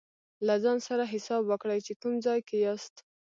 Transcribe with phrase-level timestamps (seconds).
[0.47, 2.95] له ځان سره حساب وکړئ چې کوم ځای کې یاست.